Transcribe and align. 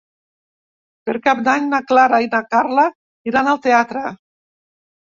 Per 1.09 1.15
Cap 1.27 1.43
d'Any 1.49 1.69
na 1.75 1.81
Clara 1.93 2.23
i 2.27 2.31
na 2.33 2.41
Carla 2.57 2.89
iran 3.33 3.55
al 3.55 3.65
teatre. 3.71 4.07